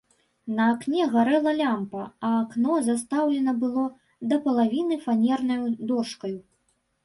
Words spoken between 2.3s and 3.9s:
акно застаўлена было